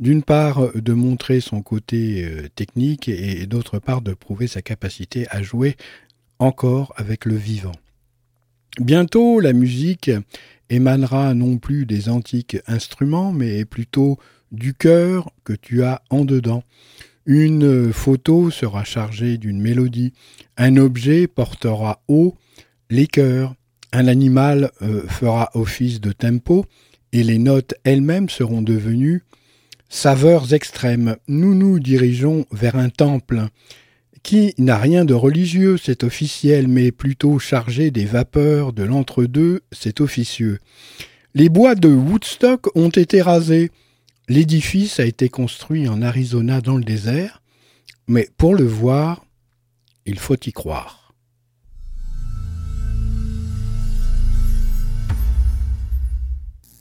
d'une 0.00 0.22
part 0.22 0.64
euh, 0.64 0.72
de 0.74 0.92
montrer 0.92 1.40
son 1.40 1.62
côté 1.62 2.24
euh, 2.24 2.48
technique 2.54 3.08
et, 3.08 3.46
d'autre 3.46 3.78
part 3.78 4.02
de 4.02 4.14
prouver 4.14 4.46
sa 4.46 4.62
capacité 4.62 5.26
à 5.30 5.42
jouer 5.42 5.76
encore 6.38 6.92
avec 6.96 7.24
le 7.24 7.36
vivant. 7.36 7.72
Bientôt, 8.78 9.40
la 9.40 9.52
musique 9.52 10.10
émanera 10.68 11.32
non 11.34 11.58
plus 11.58 11.86
des 11.86 12.08
antiques 12.08 12.58
instruments, 12.66 13.32
mais 13.32 13.64
plutôt 13.64 14.18
du 14.52 14.74
cœur 14.74 15.30
que 15.44 15.54
tu 15.54 15.82
as 15.82 16.02
en 16.10 16.24
dedans. 16.24 16.62
Une 17.24 17.92
photo 17.92 18.50
sera 18.50 18.84
chargée 18.84 19.38
d'une 19.38 19.60
mélodie, 19.60 20.12
un 20.56 20.76
objet 20.76 21.26
portera 21.26 22.00
haut 22.06 22.36
les 22.90 23.06
cœurs, 23.06 23.54
un 23.92 24.06
animal 24.08 24.70
euh, 24.82 25.02
fera 25.08 25.50
office 25.54 26.00
de 26.00 26.12
tempo, 26.12 26.66
et 27.12 27.22
les 27.22 27.38
notes 27.38 27.74
elles-mêmes 27.84 28.28
seront 28.28 28.62
devenues 28.62 29.22
saveurs 29.88 30.52
extrêmes. 30.52 31.16
Nous 31.28 31.54
nous 31.54 31.78
dirigeons 31.78 32.46
vers 32.52 32.76
un 32.76 32.88
temple 32.88 33.48
qui 34.22 34.54
n'a 34.58 34.76
rien 34.76 35.04
de 35.04 35.14
religieux, 35.14 35.76
c'est 35.76 36.02
officiel, 36.02 36.66
mais 36.66 36.90
plutôt 36.90 37.38
chargé 37.38 37.92
des 37.92 38.04
vapeurs 38.04 38.72
de 38.72 38.82
l'entre-deux, 38.82 39.60
c'est 39.70 40.00
officieux. 40.00 40.58
Les 41.34 41.48
bois 41.48 41.76
de 41.76 41.88
Woodstock 41.88 42.74
ont 42.74 42.88
été 42.88 43.22
rasés. 43.22 43.70
L'édifice 44.28 44.98
a 44.98 45.04
été 45.04 45.28
construit 45.28 45.88
en 45.88 46.02
Arizona 46.02 46.60
dans 46.60 46.76
le 46.76 46.82
désert, 46.82 47.40
mais 48.08 48.28
pour 48.36 48.56
le 48.56 48.64
voir, 48.64 49.24
il 50.06 50.18
faut 50.18 50.36
y 50.44 50.52
croire. 50.52 51.05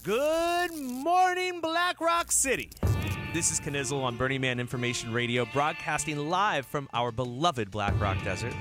Good 0.05 0.77
morning, 0.77 1.61
Black 1.61 1.99
Rock 1.99 2.31
City. 2.31 2.69
This 3.33 3.51
is 3.51 3.59
Knizzle 3.59 4.03
on 4.03 4.17
Burning 4.17 4.41
Man 4.41 4.59
Information 4.59 5.11
Radio, 5.11 5.47
broadcasting 5.51 6.29
live 6.29 6.67
from 6.67 6.87
our 6.93 7.11
beloved 7.11 7.71
Black 7.71 7.99
Rock 7.99 8.23
Desert, 8.23 8.53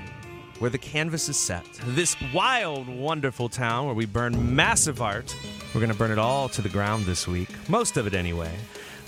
where 0.57 0.71
the 0.71 0.79
canvas 0.79 1.29
is 1.29 1.37
set. 1.37 1.63
This 1.89 2.17
wild, 2.33 2.89
wonderful 2.89 3.47
town 3.47 3.85
where 3.85 3.93
we 3.93 4.07
burn 4.07 4.55
massive 4.55 5.03
art. 5.03 5.35
We're 5.75 5.81
going 5.81 5.91
to 5.91 5.97
burn 5.97 6.09
it 6.09 6.17
all 6.17 6.49
to 6.49 6.63
the 6.63 6.69
ground 6.69 7.05
this 7.05 7.27
week, 7.27 7.49
most 7.69 7.95
of 7.95 8.07
it 8.07 8.15
anyway. 8.15 8.55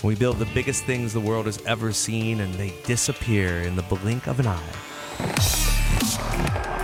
We 0.04 0.14
build 0.14 0.38
the 0.38 0.48
biggest 0.54 0.84
things 0.84 1.12
the 1.12 1.18
world 1.18 1.46
has 1.46 1.60
ever 1.66 1.92
seen, 1.92 2.38
and 2.38 2.54
they 2.54 2.72
disappear 2.84 3.62
in 3.62 3.74
the 3.74 3.82
blink 3.82 4.28
of 4.28 4.38
an 4.38 4.46
eye. 4.46 6.77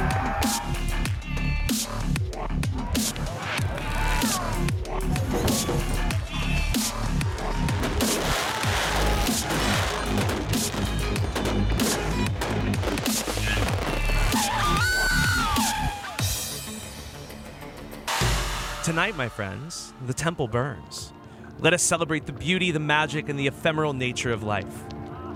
Tonight, 18.94 19.16
my 19.16 19.28
friends, 19.28 19.92
the 20.06 20.14
temple 20.14 20.46
burns. 20.46 21.12
Let 21.58 21.74
us 21.74 21.82
celebrate 21.82 22.26
the 22.26 22.32
beauty, 22.32 22.70
the 22.70 22.78
magic, 22.78 23.28
and 23.28 23.36
the 23.36 23.48
ephemeral 23.48 23.92
nature 23.92 24.30
of 24.30 24.44
life. 24.44 24.84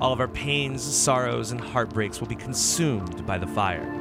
All 0.00 0.12
of 0.12 0.20
our 0.20 0.28
pains, 0.28 0.80
sorrows, 0.80 1.50
and 1.50 1.60
heartbreaks 1.60 2.20
will 2.20 2.28
be 2.28 2.36
consumed 2.36 3.26
by 3.26 3.36
the 3.36 3.48
fire. 3.48 3.97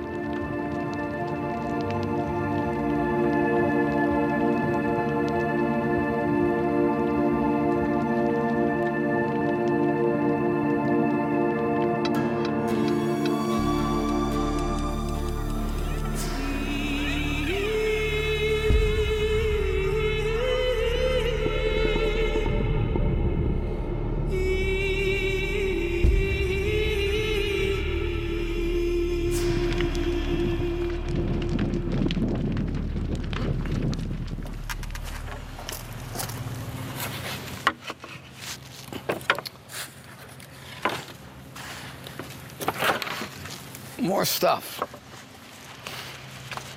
Stuff. 44.37 44.83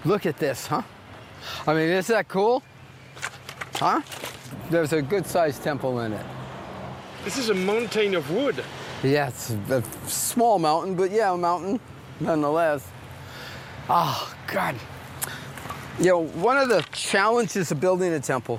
Look 0.07 0.25
at 0.25 0.39
this, 0.39 0.67
huh? 0.67 0.81
I 1.67 1.75
mean, 1.75 1.91
isn't 1.91 2.15
that 2.15 2.27
cool? 2.27 2.63
Huh? 3.75 4.01
There's 4.71 4.95
a 4.95 5.03
good 5.03 5.27
sized 5.27 5.63
temple 5.63 6.01
in 6.01 6.15
it. 6.15 6.25
This 7.23 7.37
is 7.37 7.51
a 7.51 7.55
mountain 7.55 8.15
of 8.15 8.31
wood. 8.31 8.65
Yeah, 9.03 9.29
it's 9.29 9.51
a 9.51 9.83
small 10.07 10.59
mountain, 10.59 10.95
but 10.95 11.11
yeah, 11.11 11.35
a 11.35 11.37
mountain 11.37 11.79
nonetheless. 12.19 12.89
Oh, 13.91 14.35
God. 14.47 14.77
You 15.99 16.07
know, 16.07 16.25
one 16.25 16.57
of 16.57 16.71
the 16.71 16.81
challenges 16.93 17.71
of 17.71 17.79
building 17.79 18.11
a 18.15 18.21
temple 18.21 18.59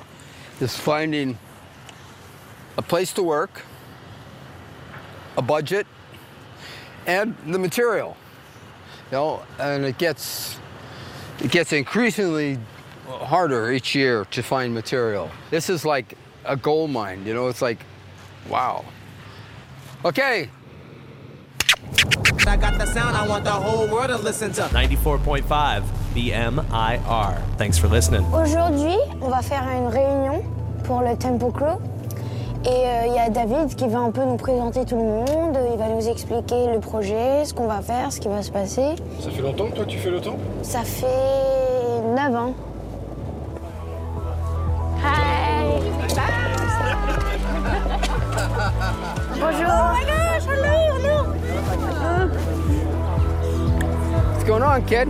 is 0.59 0.77
finding 0.77 1.39
a 2.77 2.83
place 2.83 3.13
to 3.13 3.23
work, 3.23 3.63
a 5.37 5.41
budget, 5.41 5.87
and 7.07 7.35
the 7.47 7.57
material. 7.57 8.15
You 9.11 9.17
know, 9.17 9.43
and 9.59 9.85
it 9.85 9.97
gets 9.97 10.57
it 11.43 11.51
gets 11.51 11.73
increasingly 11.73 12.57
harder 13.07 13.71
each 13.71 13.93
year 13.93 14.25
to 14.31 14.41
find 14.41 14.73
material. 14.73 15.29
This 15.49 15.69
is 15.69 15.83
like 15.83 16.17
a 16.45 16.55
gold 16.55 16.91
mine, 16.91 17.25
you 17.25 17.33
know, 17.33 17.47
it's 17.47 17.61
like 17.61 17.79
wow. 18.49 18.85
Okay, 20.05 20.49
I 22.47 22.57
got 22.57 22.77
the 22.77 22.85
sound 22.85 23.15
I 23.15 23.27
want 23.27 23.43
the 23.43 23.51
whole 23.51 23.87
world 23.87 24.09
to 24.09 24.17
listen 24.17 24.51
to. 24.53 24.61
94.5 24.63 25.83
BMIR. 26.15 27.57
Thanks 27.57 27.77
for 27.77 27.87
listening. 27.87 28.25
Aujourd'hui, 28.33 28.97
on 29.21 29.29
va 29.29 29.41
faire 29.41 29.63
une 29.69 29.87
réunion 29.87 30.43
pour 30.83 31.03
le 31.03 31.15
Tempo 31.15 31.51
Crew. 31.51 31.79
Et 32.63 32.67
euh, 32.69 33.07
il 33.07 33.13
y 33.13 33.19
a 33.19 33.29
David 33.29 33.75
qui 33.75 33.87
va 33.87 33.99
un 33.99 34.11
peu 34.11 34.23
nous 34.23 34.37
présenter 34.37 34.85
tout 34.85 34.95
le 34.95 35.03
monde. 35.03 35.57
Il 35.71 35.77
va 35.77 35.87
nous 35.89 36.07
expliquer 36.07 36.71
le 36.71 36.79
projet, 36.79 37.45
ce 37.45 37.53
qu'on 37.53 37.67
va 37.67 37.81
faire, 37.81 38.11
ce 38.11 38.19
qui 38.19 38.27
va 38.27 38.43
se 38.43 38.51
passer. 38.51 38.95
Ça 39.19 39.31
fait 39.31 39.41
longtemps 39.41 39.67
que 39.67 39.75
toi 39.77 39.85
tu 39.85 39.97
fais 39.97 40.11
le 40.11 40.21
temps? 40.21 40.37
Ça 40.61 40.83
fait 40.83 41.05
9 42.15 42.35
ans. 42.35 42.53
Hi 45.03 45.81
Bonjour 49.39 49.67
Oh 49.67 49.93
my 49.95 50.05
gosh, 50.05 50.45
hello, 50.45 50.75
hello 50.97 51.35
what's 54.31 54.43
going 54.43 54.61
on, 54.61 54.85
kid? 54.85 55.09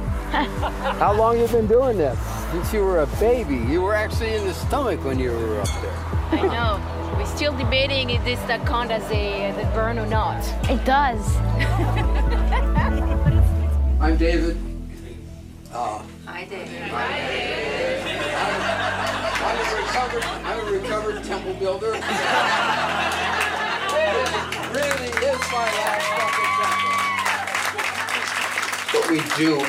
How 0.99 1.13
long 1.13 1.37
you 1.37 1.47
been 1.47 1.67
doing 1.67 1.97
this? 1.97 2.17
since 2.51 2.73
you 2.73 2.83
were 2.83 2.99
a 2.99 3.07
baby. 3.19 3.55
You 3.55 3.81
were 3.81 3.95
actually 3.95 4.35
in 4.35 4.45
the 4.45 4.53
stomach 4.53 5.03
when 5.05 5.19
you 5.19 5.31
were 5.31 5.61
up 5.61 5.69
there. 5.81 5.93
I 6.31 6.41
know. 6.47 7.00
We're 7.18 7.26
still 7.26 7.55
debating 7.57 8.09
if 8.09 8.24
this 8.24 8.39
that 8.41 8.66
count 8.66 8.91
as 8.91 9.03
a, 9.12 9.45
as 9.45 9.57
a 9.57 9.66
burn 9.76 9.99
or 9.99 10.05
not. 10.07 10.39
It 10.70 10.84
does. 10.86 11.36
I'm 14.01 14.18
David. 14.18 14.57
Uh, 15.72 16.01
Hi, 16.26 16.45
David. 16.45 16.82
I'm 19.43 19.57
a 19.57 19.76
recovered, 19.82 20.24
I'm 20.24 20.59
a 20.59 20.64
recovered 20.72 21.24
temple 21.24 21.53
builder. 21.55 21.91
this 22.01 22.03
really 24.72 25.09
is 25.28 25.39
my 25.51 25.68
last 25.78 26.07
fucking 26.18 26.51
temple. 26.62 26.91
But 28.93 29.03
we 29.09 29.20
do 29.38 29.66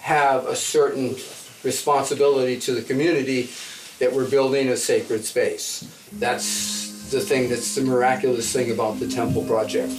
have 0.00 0.46
a 0.46 0.56
certain 0.56 1.16
responsibility 1.62 2.58
to 2.60 2.72
the 2.72 2.82
community 2.82 3.50
that 3.98 4.12
we're 4.12 4.28
building 4.28 4.68
a 4.68 4.76
sacred 4.76 5.24
space. 5.24 5.84
That's 6.14 7.10
the 7.10 7.20
thing 7.20 7.48
that's 7.48 7.74
the 7.74 7.82
miraculous 7.82 8.52
thing 8.52 8.70
about 8.70 9.00
the 9.00 9.08
temple 9.08 9.44
project 9.44 9.92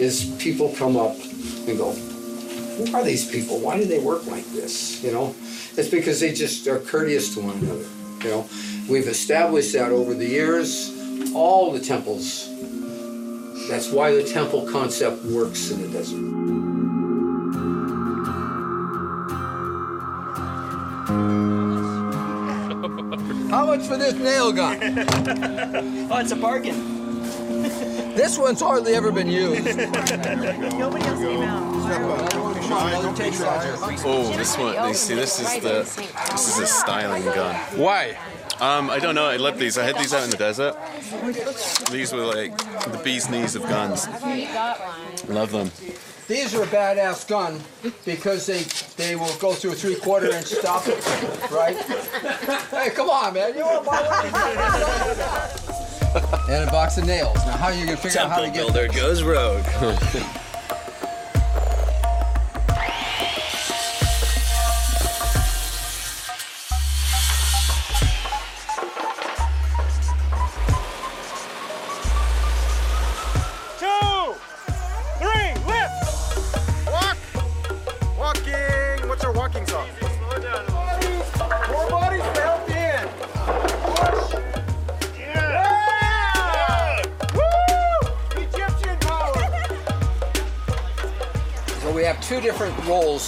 is 0.00 0.34
people 0.38 0.74
come 0.76 0.96
up 0.96 1.14
and 1.68 1.78
go, 1.78 1.92
who 1.92 2.94
are 2.94 3.04
these 3.04 3.30
people? 3.30 3.58
Why 3.58 3.78
do 3.78 3.84
they 3.84 3.98
work 3.98 4.26
like 4.26 4.44
this? 4.46 5.02
You 5.02 5.12
know, 5.12 5.34
it's 5.76 5.88
because 5.88 6.20
they 6.20 6.32
just 6.32 6.66
are 6.66 6.78
courteous 6.78 7.34
to 7.34 7.40
one 7.40 7.56
another. 7.58 7.86
You 8.24 8.30
know, 8.30 8.48
we've 8.88 9.06
established 9.06 9.72
that 9.72 9.92
over 9.92 10.14
the 10.14 10.26
years. 10.26 10.92
All 11.34 11.72
the 11.72 11.80
temples. 11.80 12.48
That's 13.68 13.90
why 13.90 14.12
the 14.12 14.22
temple 14.22 14.66
concept 14.70 15.24
works 15.24 15.70
in 15.70 15.82
the 15.82 15.88
desert. 15.88 16.46
How 23.56 23.64
much 23.64 23.86
for 23.86 23.96
this 23.96 24.12
nail 24.12 24.52
gun? 24.52 24.76
oh, 24.82 26.18
it's 26.18 26.30
a 26.30 26.36
bargain. 26.36 26.76
This 28.16 28.38
one's 28.38 28.60
hardly 28.60 28.94
ever 28.94 29.12
been 29.12 29.28
used. 29.28 29.64
Nobody 29.76 31.04
else 31.04 31.18
came 31.20 31.42
out. 31.42 31.62
Oh, 34.04 34.32
this 34.36 34.56
one. 34.56 34.88
You 34.88 34.94
see, 34.94 35.14
this 35.14 35.38
is 35.38 35.62
the 35.62 35.84
this 36.30 36.48
is 36.48 36.58
a 36.58 36.66
styling 36.66 37.24
gun. 37.24 37.54
Why? 37.78 38.16
Um, 38.58 38.88
I 38.88 38.98
don't 38.98 39.14
know. 39.14 39.26
I 39.26 39.36
love 39.36 39.58
these. 39.58 39.76
I 39.76 39.84
had 39.84 39.96
these 39.96 40.14
out 40.14 40.24
in 40.24 40.30
the 40.30 40.38
desert. 40.38 40.76
These 41.90 42.12
were 42.14 42.24
like 42.24 42.56
the 42.90 43.00
bee's 43.04 43.28
knees 43.28 43.54
of 43.54 43.62
guns. 43.64 44.08
Love 45.28 45.52
them. 45.52 45.70
These 46.28 46.54
are 46.54 46.62
a 46.64 46.66
badass 46.66 47.26
gun 47.28 47.60
because 48.04 48.46
they 48.46 48.64
they 48.96 49.14
will 49.14 49.32
go 49.38 49.52
through 49.52 49.72
a 49.72 49.74
three 49.74 49.94
quarter 49.94 50.30
inch 50.32 50.46
stuff, 50.46 50.88
right? 51.52 51.76
hey, 52.70 52.90
come 52.90 53.08
on, 53.10 53.34
man! 53.34 53.54
You 53.54 53.64
want 53.64 53.84
to 53.84 53.90
buy 53.90 54.02
one? 54.02 54.26
and 56.50 56.68
a 56.68 56.72
box 56.72 56.98
of 56.98 57.06
nails. 57.06 57.36
Now, 57.46 57.56
how 57.56 57.66
are 57.66 57.74
you 57.74 57.84
gonna 57.86 57.96
figure 57.96 58.20
out 58.20 58.30
how 58.30 58.40
to 58.40 58.50
Temple 58.50 58.72
get? 58.72 58.74
builder 58.74 58.92
goes 58.92 59.22
rogue. 59.22 59.64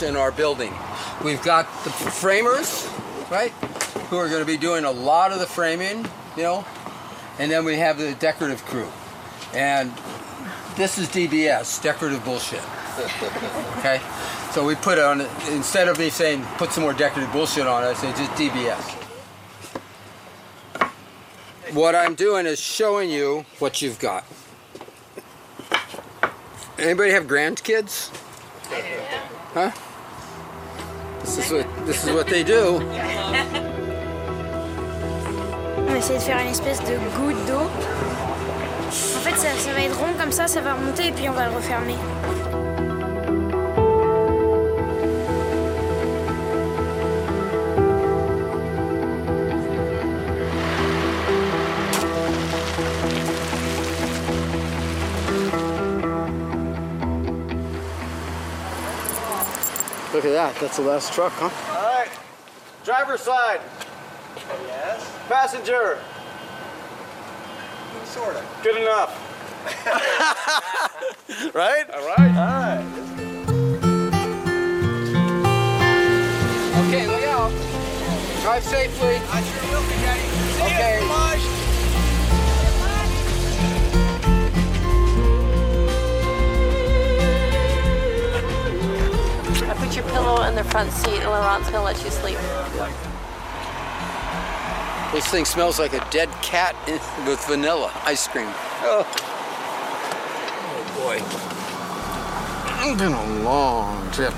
in 0.03 0.17
our 0.17 0.31
building. 0.33 0.73
We've 1.25 1.43
got 1.43 1.67
the 1.85 1.91
framers, 1.91 2.89
right, 3.31 3.51
who 4.11 4.17
are 4.17 4.29
going 4.29 4.41
to 4.41 4.47
be 4.47 4.57
doing 4.57 4.85
a 4.85 4.91
lot 4.91 5.33
of 5.33 5.41
the 5.41 5.47
framing, 5.47 6.07
you 6.37 6.43
know, 6.43 6.65
and 7.39 7.51
then 7.51 7.65
we 7.65 7.77
have 7.77 7.99
the 7.99 8.15
decorative 8.15 8.65
crew. 8.65 8.89
And 9.55 9.93
this 10.77 10.99
is 10.99 11.09
DBS, 11.09 11.83
decorative 11.83 12.25
bullshit. 12.25 12.63
Okay? 13.79 14.01
So 14.51 14.65
we 14.65 14.75
put 14.75 14.99
on 14.99 15.21
it, 15.21 15.31
instead 15.51 15.87
of 15.87 16.01
me 16.01 16.11
saying 16.11 16.43
put 16.57 16.73
some 16.73 16.83
more 16.83 16.93
decorative 16.93 17.33
bullshit 17.33 17.67
on 17.67 17.85
it, 17.85 17.87
I 17.87 17.95
say 17.95 18.11
just 18.11 18.33
DBS. 18.33 18.99
What 21.75 21.95
I'm 21.95 22.17
doing 22.17 22.45
is 22.45 22.59
showing 22.59 23.09
you 23.09 23.45
what 23.61 23.83
you've 23.83 24.01
got. 24.01 24.25
Anybody 26.77 27.13
have 27.13 27.25
grandkids? 27.25 28.11
Huh? 29.53 29.71
This 31.37 32.05
is 32.05 32.11
what 32.13 32.25
they 32.25 32.43
do. 32.43 32.81
On 35.77 35.91
va 35.91 35.99
essayer 35.99 36.19
de 36.19 36.23
faire 36.23 36.39
une 36.39 36.49
espèce 36.49 36.81
de 36.81 36.97
goutte 37.17 37.47
d'eau. 37.47 37.69
En 38.89 39.21
fait, 39.21 39.37
ça 39.37 39.73
va 39.73 39.81
être 39.83 39.99
rond 39.99 40.15
comme 40.19 40.33
ça, 40.33 40.47
ça 40.47 40.63
va 40.63 40.75
remonter 40.75 41.09
et 41.09 41.13
puis 41.13 41.29
on 41.29 41.33
va 41.33 41.47
le 41.49 41.55
refermer. 41.55 41.97
Look 60.19 60.27
at 60.27 60.33
that. 60.33 60.57
That's 60.61 60.79
the 60.79 60.83
last 60.83 61.13
truck, 61.13 61.33
huh? 61.35 61.45
All 61.79 61.95
right. 61.95 62.11
Driver's 62.83 63.21
side. 63.21 63.61
Yes. 64.67 65.17
Passenger. 65.29 66.01
Sort 68.05 68.35
of. 68.35 68.45
Good 68.65 68.79
enough. 68.79 69.15
right? 71.55 71.89
All 71.95 72.05
right. 72.05 72.35
All 72.35 72.51
right. 72.59 72.85
Okay, 76.89 77.07
look 77.07 77.23
out. 77.23 77.53
Drive 78.43 78.65
safely. 78.65 79.21
I 79.31 79.41
sure 79.41 79.71
will, 79.71 79.89
Daddy. 79.89 80.23
Okay. 80.65 81.28
Pillow 90.19 90.43
in 90.43 90.55
the 90.57 90.65
front 90.65 90.91
seat 90.91 91.21
and 91.21 91.31
Laurent's 91.31 91.71
gonna 91.71 91.85
let 91.85 92.03
you 92.03 92.11
sleep. 92.11 92.39
This 95.13 95.27
thing 95.29 95.45
smells 95.45 95.79
like 95.79 95.93
a 95.93 96.05
dead 96.11 96.29
cat 96.43 96.75
in- 96.89 96.95
with 97.29 97.45
vanilla 97.47 97.93
ice 98.05 98.27
cream. 98.27 98.49
Oh, 98.83 99.07
oh 100.67 100.85
boy. 100.99 101.23
It's 102.91 103.01
been 103.01 103.13
a 103.13 103.43
long 103.45 104.11
trip. 104.11 104.35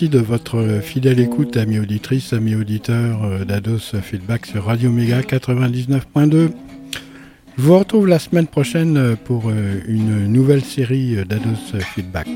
Merci 0.00 0.10
de 0.10 0.20
votre 0.20 0.80
fidèle 0.80 1.18
écoute, 1.18 1.56
amis 1.56 1.80
auditrices, 1.80 2.32
amis 2.32 2.54
auditeurs 2.54 3.24
euh, 3.24 3.44
d'Ados 3.44 3.96
Feedback 4.00 4.46
sur 4.46 4.66
Radio 4.66 4.92
Méga 4.92 5.22
99.2. 5.22 6.50
Je 7.56 7.62
vous 7.62 7.76
retrouve 7.76 8.06
la 8.06 8.20
semaine 8.20 8.46
prochaine 8.46 8.96
euh, 8.96 9.16
pour 9.16 9.48
euh, 9.48 9.80
une 9.88 10.28
nouvelle 10.28 10.62
série 10.62 11.18
euh, 11.18 11.24
d'Ados 11.24 11.74
Feedback. 11.96 12.28